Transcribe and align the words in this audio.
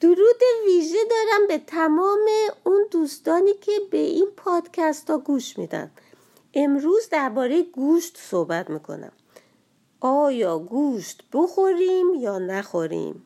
درود 0.00 0.40
ویژه 0.66 0.98
دارم 1.10 1.46
به 1.48 1.58
تمام 1.58 2.28
اون 2.64 2.86
دوستانی 2.90 3.54
که 3.54 3.72
به 3.90 3.98
این 3.98 4.26
پادکست 4.36 5.10
ها 5.10 5.18
گوش 5.18 5.58
میدن. 5.58 5.90
امروز 6.54 7.08
درباره 7.08 7.62
گوشت 7.62 8.18
صحبت 8.30 8.70
می‌کنم. 8.70 9.12
آیا 10.00 10.58
گوشت 10.58 11.22
بخوریم 11.32 12.14
یا 12.14 12.38
نخوریم؟ 12.38 13.24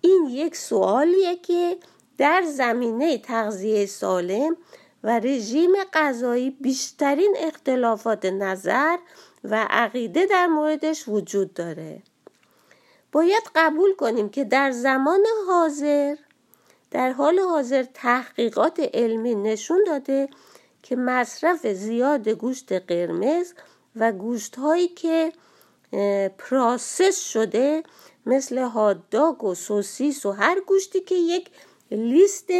این 0.00 0.26
یک 0.30 0.56
سوالیه 0.56 1.36
که 1.36 1.76
در 2.18 2.42
زمینه 2.42 3.18
تغذیه 3.18 3.86
سالم 3.86 4.56
و 5.04 5.20
رژیم 5.20 5.72
غذایی 5.92 6.50
بیشترین 6.50 7.36
اختلافات 7.38 8.24
نظر 8.24 8.96
و 9.44 9.66
عقیده 9.70 10.26
در 10.26 10.46
موردش 10.46 11.08
وجود 11.08 11.54
داره. 11.54 12.02
باید 13.16 13.42
قبول 13.54 13.94
کنیم 13.94 14.28
که 14.28 14.44
در 14.44 14.70
زمان 14.70 15.24
حاضر 15.48 16.16
در 16.90 17.12
حال 17.12 17.38
حاضر 17.38 17.82
تحقیقات 17.94 18.80
علمی 18.94 19.34
نشون 19.34 19.84
داده 19.86 20.28
که 20.82 20.96
مصرف 20.96 21.66
زیاد 21.66 22.28
گوشت 22.28 22.72
قرمز 22.72 23.52
و 23.96 24.12
گوشت 24.12 24.56
هایی 24.56 24.88
که 24.88 25.32
پراسس 26.38 27.24
شده 27.24 27.82
مثل 28.26 28.58
هاداگ 28.58 29.44
و 29.44 29.54
سوسیس 29.54 30.26
و 30.26 30.30
هر 30.30 30.60
گوشتی 30.60 31.00
که 31.00 31.14
یک 31.14 31.50
لیست 31.90 32.50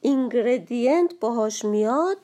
اینگردینت 0.00 1.14
باهاش 1.20 1.64
میاد 1.64 2.18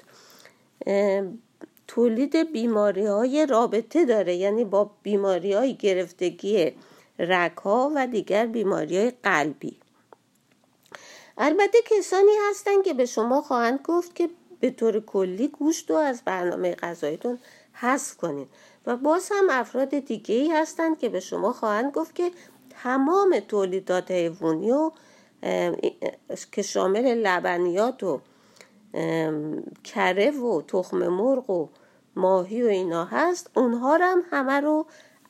تولید 1.89 2.53
بیماری 2.53 3.07
های 3.07 3.47
رابطه 3.47 4.05
داره. 4.05 4.37
یعنی 4.37 4.65
با 4.65 4.91
بیماری 5.03 5.53
های 5.53 5.75
گرفتگی 5.75 6.73
رگها 7.19 7.93
و 7.95 8.07
دیگر 8.07 8.47
بیماری 8.47 8.99
های 8.99 9.13
قلبی. 9.23 9.77
البته 11.39 11.79
کسانی 11.91 12.33
هستند 12.51 12.85
که 12.85 12.95
به 12.95 13.07
شما 13.07 13.43
خواهند 13.43 13.81
گفت 13.85 14.15
که 14.15 14.29
به 14.61 14.71
طور 14.71 15.01
کلی 15.01 15.49
گوشت 15.49 15.91
رو 15.91 15.97
از 15.97 16.23
برنامه 16.25 16.75
غذایتون 16.75 17.39
حذف 17.73 18.17
کنید 18.17 18.49
و 18.87 18.97
باز 18.97 19.33
هم 19.35 19.51
افراد 19.51 19.99
دیگه 19.99 20.35
ای 20.35 20.51
هستند 20.51 20.99
که 20.99 21.09
به 21.09 21.21
شما 21.21 21.53
خواهند 21.53 21.93
گفت 21.93 22.15
که 22.15 22.31
تمام 22.83 23.41
تولیدات 23.49 24.11
حیوانی 24.11 24.73
و 24.73 24.91
که 26.53 26.63
شامل 26.63 27.15
لبنیات 27.15 28.03
و 28.03 28.21
کره 29.85 30.31
و 30.31 30.63
تخم 30.63 31.09
مرغ 31.09 31.51
و 31.51 31.69
ماهی 32.17 32.63
و 32.63 32.67
اینا 32.67 33.05
هست 33.05 33.51
اونها 33.55 33.97
هم 33.97 34.23
همه 34.31 34.61
رو 34.61 34.87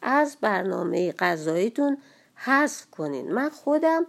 از 0.08 0.36
برنامه 0.40 1.12
غذاییتون 1.12 1.98
حذف 2.34 2.90
کنین. 2.90 3.32
من 3.32 3.48
خودم 3.48 4.06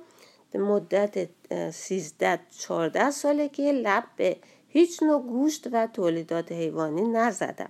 مدت 0.56 1.30
13 1.72 2.40
14 2.58 3.12
ساله 3.12 3.50
که 3.50 3.72
لب 3.72 4.04
به 4.16 4.38
هیچ 4.68 5.04
نوع 5.04 5.22
گوشت 5.22 5.68
و 5.72 5.88
تولیدات 5.88 6.52
حیوانی 6.52 7.02
نزدم. 7.02 7.70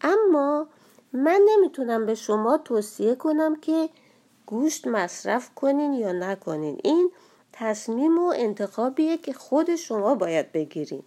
اما 0.00 0.66
من 1.12 1.40
نمی‌تونم 1.48 2.06
به 2.06 2.14
شما 2.14 2.58
توصیه 2.58 3.14
کنم 3.14 3.56
که 3.56 3.88
گوشت 4.46 4.86
مصرف 4.86 5.50
کنین 5.54 5.92
یا 5.92 6.12
نکنین. 6.12 6.80
این 6.84 7.10
تصمیم 7.52 8.18
و 8.18 8.32
انتخابیه 8.36 9.16
که 9.16 9.32
خود 9.32 9.76
شما 9.76 10.14
باید 10.14 10.52
بگیرین. 10.52 11.02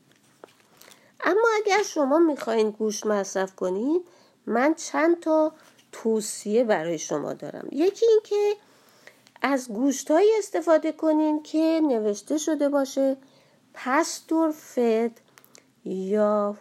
اما 1.23 1.47
اگر 1.55 1.83
شما 1.83 2.19
می‌خواین 2.19 2.69
گوشت 2.69 3.05
مصرف 3.05 3.55
کنین 3.55 4.03
من 4.45 4.73
چند 4.73 5.19
تا 5.19 5.51
توصیه 6.03 6.63
برای 6.63 6.97
شما 6.97 7.33
دارم. 7.33 7.67
یکی 7.71 8.05
اینکه 8.05 8.55
از 9.41 9.69
گوشتهایی 9.69 10.29
استفاده 10.37 10.91
کنین 10.91 11.43
که 11.43 11.81
نوشته 11.83 12.37
شده 12.37 12.69
باشه 12.69 13.17
پستور 13.73 14.51
فد 14.51 15.11
یا 15.85 16.57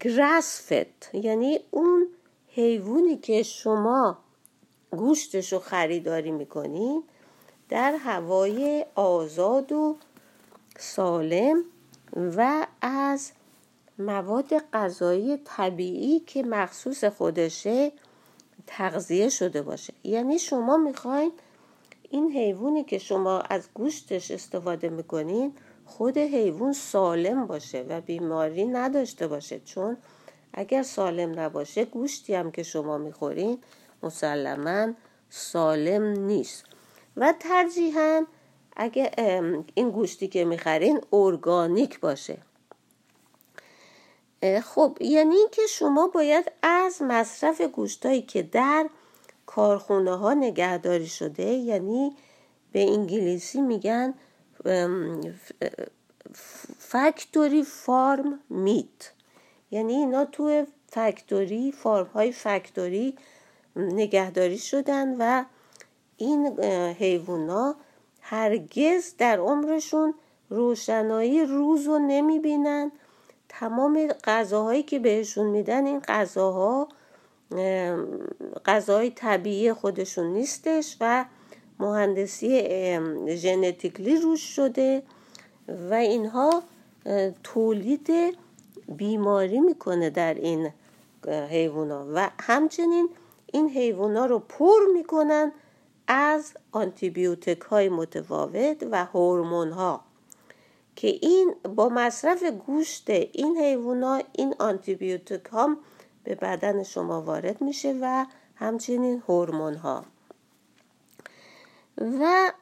گراس 0.00 0.60
فد 0.60 0.86
یعنی 1.12 1.60
اون 1.70 2.06
حیوانی 2.48 3.16
که 3.16 3.42
شما 3.42 4.18
گوشتش 4.90 5.52
رو 5.52 5.58
خریداری 5.58 6.30
می‌کنین 6.30 7.02
در 7.68 7.92
هوای 7.92 8.86
آزاد 8.94 9.72
و 9.72 9.96
سالم 10.78 11.64
و 12.16 12.66
از 12.80 13.32
مواد 14.00 14.58
غذایی 14.72 15.36
طبیعی 15.44 16.20
که 16.20 16.42
مخصوص 16.42 17.04
خودشه 17.04 17.92
تغذیه 18.66 19.28
شده 19.28 19.62
باشه. 19.62 19.94
یعنی 20.04 20.38
شما 20.38 20.76
می‌خواین 20.76 21.32
این 22.10 22.32
حیوانی 22.32 22.84
که 22.84 22.98
شما 22.98 23.40
از 23.40 23.68
گوشتش 23.74 24.30
استفاده 24.30 24.88
می‌کنین 24.88 25.52
خود 25.84 26.18
حیوان 26.18 26.72
سالم 26.72 27.46
باشه 27.46 27.86
و 27.88 28.00
بیماری 28.00 28.64
نداشته 28.64 29.26
باشه. 29.26 29.60
چون 29.60 29.96
اگر 30.54 30.82
سالم 30.82 31.40
نباشه 31.40 31.84
گوشتی 31.84 32.34
هم 32.34 32.50
که 32.50 32.62
شما 32.62 32.98
می‌خورین 32.98 33.58
مسلما 34.02 34.92
سالم 35.30 36.02
نیست. 36.02 36.64
و 37.16 37.34
ترجیحاً 37.40 38.26
اگه 38.76 39.10
این 39.74 39.90
گوشتی 39.90 40.28
که 40.28 40.44
می‌خرین 40.44 41.00
ارگانیک 41.12 42.00
باشه. 42.00 42.38
خب 44.64 44.98
یعنی 45.00 45.36
که 45.52 45.62
شما 45.68 46.06
باید 46.06 46.52
از 46.62 47.02
مصرف 47.02 47.60
گوشتایی 47.60 48.22
که 48.22 48.42
در 48.42 48.88
کارخونه 49.46 50.16
ها 50.16 50.34
نگهداری 50.34 51.06
شده 51.06 51.42
یعنی 51.42 52.16
به 52.72 52.82
انگلیسی 52.82 53.60
میگن 53.60 54.14
فکتوری 56.78 57.62
فارم 57.62 58.40
میت. 58.50 59.12
یعنی 59.70 59.92
اینا 59.94 60.24
تو 60.24 60.66
فکتوری 60.88 61.72
فارم 61.72 62.06
های 62.06 62.32
فکتوری 62.32 63.16
نگهداری 63.76 64.58
شدن 64.58 65.16
و 65.18 65.44
این 66.16 66.60
حیوونا 66.98 67.74
هرگز 68.20 69.14
در 69.18 69.38
عمرشون 69.38 70.14
روشنایی 70.50 71.44
روز 71.44 71.86
رو 71.86 71.98
نمی‌بینن. 71.98 72.92
تمام 73.52 74.06
غذاهایی 74.24 74.82
که 74.82 74.98
بهشون 74.98 75.46
میدن 75.46 75.86
این 75.86 76.00
غذاها 76.00 76.88
غذای 78.66 79.10
طبیعی 79.10 79.72
خودشون 79.72 80.26
نیستش 80.26 80.96
و 81.00 81.24
مهندسی 81.78 82.62
ژنتیکلی 83.36 84.16
روش 84.16 84.40
شده 84.40 85.02
و 85.90 85.94
اینها 85.94 86.62
تولید 87.42 88.10
بیماری 88.88 89.60
می‌کنه 89.60 90.10
در 90.10 90.34
این 90.34 90.70
حیوونا. 91.50 92.06
و 92.14 92.30
همچنین 92.40 93.08
این 93.52 93.68
حیوونا 93.68 94.26
رو 94.26 94.38
پر 94.38 94.80
می‌کنن 94.94 95.52
از 96.06 96.52
آنتیبیوتیک 96.72 97.60
های 97.60 97.88
متفاوت 97.88 98.86
و 98.90 99.04
هورمون 99.04 99.70
ها 99.70 100.00
که 101.00 101.08
این 101.08 101.54
با 101.76 101.88
مصرف 101.88 102.42
گوشت 102.44 103.10
این 103.10 103.56
حیوونا 103.56 104.22
این 104.32 104.54
آنتیبیوتیک 104.58 105.44
ها 105.44 105.76
به 106.24 106.34
بدن 106.34 106.82
شما 106.82 107.22
وارد 107.22 107.60
میشه 107.60 107.98
و 108.00 108.26
همچنین 108.54 109.22
هورمون 109.28 109.74
ها 109.74 110.04
و 111.98 112.52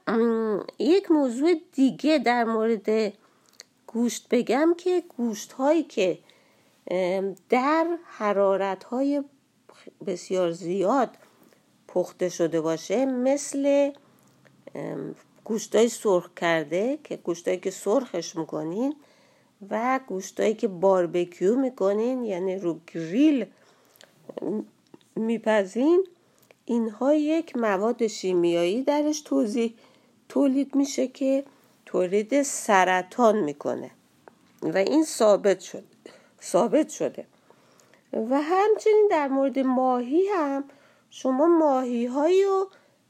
یک 0.78 1.10
موضوع 1.10 1.54
دیگه 1.72 2.18
در 2.18 2.44
مورد 2.44 3.12
گوشت 3.86 4.26
بگم 4.30 4.74
که 4.78 5.02
گوشت 5.16 5.52
هایی 5.52 5.82
که 5.82 6.18
در 7.48 7.98
حرارت 8.04 8.84
های 8.84 9.24
بسیار 10.06 10.50
زیاد 10.50 11.10
پخته 11.88 12.28
شده 12.28 12.60
باشه 12.60 13.06
مثل 13.06 13.92
گوشتای 15.48 15.88
سرخ 15.88 16.28
کرده 16.36 16.98
که 17.04 17.16
گوشتایی 17.16 17.58
که 17.58 17.70
سرخش 17.70 18.36
می‌کنین 18.36 18.94
و 19.70 20.00
گوشتایی 20.06 20.54
که 20.54 20.68
باربکیو 20.68 21.56
می‌کنین 21.56 22.24
یعنی 22.24 22.56
رو 22.58 22.80
گریل 22.94 23.46
میپزین. 25.16 26.04
اینها 26.64 27.14
یک 27.14 27.56
مواد 27.56 28.06
شیمیایی 28.06 28.82
درش 28.82 29.20
توضیح 29.20 29.74
تولید 30.28 30.74
میشه 30.74 31.08
که 31.08 31.44
تولید 31.86 32.42
سرطان 32.42 33.40
می‌کنه. 33.40 33.90
و 34.62 34.76
این 34.76 35.04
ثابت 35.04 35.60
شد 35.60 35.84
ثابت 36.42 36.88
شده. 36.88 37.26
و 38.12 38.42
همچنین 38.42 39.08
در 39.10 39.28
مورد 39.28 39.58
ماهی 39.58 40.28
هم 40.28 40.64
شما 41.10 41.46
ماهی 41.46 42.06
هایی 42.06 42.44
رو 42.44 42.68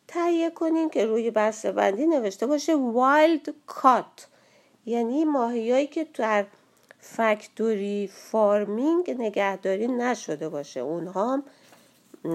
تهیه 0.09 0.51
کنین 0.51 0.91
که 0.91 1.07
روی 1.07 1.31
بسته 1.31 1.73
بندی 1.73 2.07
نوشته 2.07 2.47
باشه 2.47 2.77
wild 2.77 3.55
caught 3.67 4.27
یعنی 4.87 5.25
ماهیایی 5.25 5.87
که 5.87 6.07
در 6.15 6.47
factory 7.01 8.11
farming 8.15 9.17
نگهداری 9.19 9.89
نشده 9.89 10.49
باشه. 10.49 10.81
اونها 10.81 11.43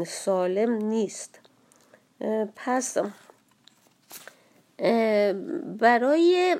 سالم 0.07 0.71
نیست. 0.71 1.39
پس 2.55 2.97
برای 5.79 6.57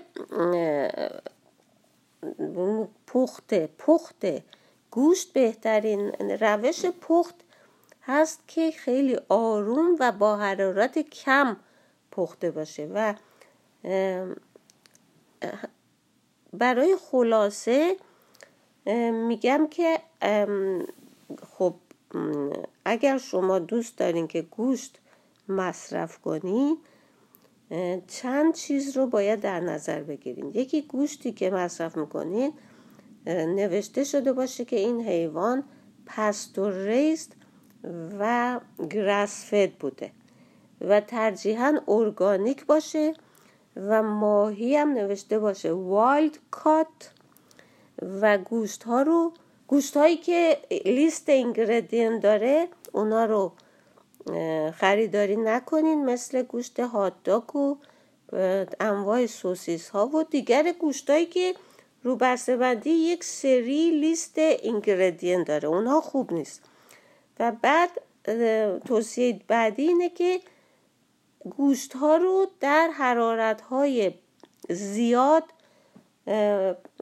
پخت 3.07 3.53
پخت 3.77 4.25
گوشت 4.91 5.33
بهترین 5.33 6.11
روش 6.39 6.85
پخت 6.85 7.35
هست 8.05 8.39
که 8.47 8.71
خیلی 8.71 9.17
آروم 9.29 9.95
و 9.99 10.11
با 10.11 10.37
حرارت 10.37 10.99
کم 10.99 11.57
پخته 12.11 12.51
باشه 12.51 12.89
و 12.93 13.13
برای 16.53 16.97
خلاصه 17.11 17.97
میگم 19.27 19.67
که 19.71 19.99
خب 21.51 21.75
اگر 22.85 23.17
شما 23.17 23.59
دوست 23.59 23.97
دارین 23.97 24.27
که 24.27 24.41
گوشت 24.41 24.99
مصرف 25.47 26.17
کنین 26.17 26.77
چند 28.07 28.53
چیز 28.53 28.97
رو 28.97 29.07
باید 29.07 29.39
در 29.41 29.59
نظر 29.59 30.03
بگیرین. 30.03 30.51
یکی 30.53 30.81
گوشتی 30.81 31.31
که 31.31 31.49
مصرف 31.49 31.97
می‌کنین 31.97 32.53
نوشته 33.27 34.03
شده 34.03 34.33
باشه 34.33 34.65
که 34.65 34.75
این 34.75 35.01
حیوان 35.07 35.63
pasture-raised 36.05 37.35
و 38.19 38.59
grass-fed 38.89 39.71
بوده 39.71 40.11
و 40.81 41.01
ترجیحاً 41.01 41.79
ارگانیک 41.87 42.65
باشه 42.65 43.13
و 43.75 44.03
ماهی 44.03 44.75
هم 44.75 44.93
نوشته 44.93 45.39
باشه. 45.39 45.71
wild 45.71 46.37
caught 46.51 47.11
و 48.21 48.37
گوشت 48.37 48.83
ها 48.83 49.01
رو 49.01 49.33
گوشت 49.67 49.97
هایی 49.97 50.17
که 50.17 50.57
لیست 50.85 51.29
اینگردین 51.29 52.19
داره 52.19 52.67
اونا 52.91 53.25
رو 53.25 53.51
خریداری 54.71 55.35
نکنین 55.35 56.05
مثل 56.05 56.41
گوشت 56.41 56.79
هاتداگ 56.79 57.55
و 57.55 57.75
انواع 58.79 59.25
سوسیس 59.25 59.89
ها 59.89 60.07
و 60.07 60.23
دیگر 60.23 60.73
گوشتهایی 60.79 61.25
که 61.25 61.53
رو 62.03 62.15
بسته 62.15 62.87
یک 62.87 63.23
سری 63.23 63.91
لیست 63.91 64.37
اینگردین 64.37 65.43
داره. 65.43 65.69
اونها 65.69 66.01
خوب 66.01 66.33
نیست. 66.33 66.61
و 67.39 67.51
بعد 67.61 67.89
توصیه 68.85 69.39
بعدی 69.47 69.87
اینه 69.87 70.09
که 70.09 70.39
گوشت 71.57 71.93
ها 71.93 72.17
رو 72.17 72.47
در 72.59 72.89
حرارت 72.93 73.61
های 73.61 74.13
زیاد 74.69 75.43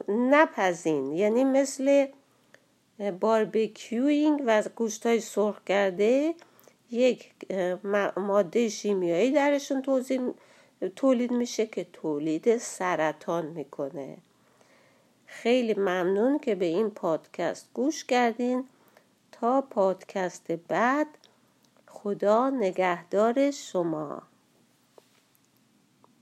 نپزین. 0.08 1.12
یعنی 1.12 1.44
مثل 1.44 2.06
باربیکیوینگ 3.20 4.42
و 4.46 4.62
گوشت 4.76 5.06
های 5.06 5.20
سرخ 5.20 5.64
کرده 5.64 6.34
یک 6.90 7.32
ماده 8.16 8.68
شیمیایی 8.68 9.30
درشون 9.30 9.82
تولید 10.96 11.30
میشه 11.30 11.66
که 11.66 11.86
تولید 11.92 12.56
سرطان 12.56 13.46
می‌کنه. 13.46 14.16
خیلی 15.26 15.74
ممنون 15.74 16.38
که 16.38 16.54
به 16.54 16.64
این 16.64 16.90
پادکست 16.90 17.68
گوش 17.74 18.04
کردین. 18.04 18.64
تا 19.42 19.60
پادکست 19.60 20.52
بعد 20.52 21.06
خدا 21.88 22.50
نگهدار 22.50 23.50
شما. 23.50 24.22